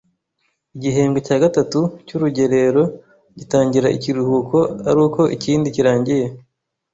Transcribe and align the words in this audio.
Igihembwe 0.75 1.19
cya 1.27 1.37
gatatu 1.43 1.79
cy’urugerero 2.05 2.83
gitangira 3.39 3.87
ikiruhuko 3.97 4.57
aruko 4.89 5.21
ikindi 5.35 5.67
kirangiye 5.75 6.25